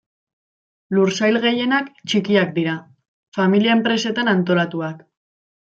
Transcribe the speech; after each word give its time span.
Lursail 0.97 1.37
gehienak 1.43 1.93
txikiak 2.13 2.57
dira, 2.57 2.75
familia 3.39 3.79
enpresetan 3.79 4.37
antolatuak. 4.37 5.11